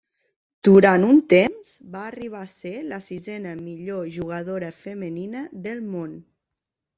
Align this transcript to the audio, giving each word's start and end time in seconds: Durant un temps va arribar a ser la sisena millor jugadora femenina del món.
Durant 0.67 1.03
un 1.07 1.19
temps 1.33 1.73
va 1.95 2.01
arribar 2.07 2.41
a 2.45 2.49
ser 2.53 2.71
la 2.93 2.99
sisena 3.09 3.51
millor 3.67 4.09
jugadora 4.17 4.73
femenina 4.79 5.45
del 5.69 5.85
món. 5.93 6.19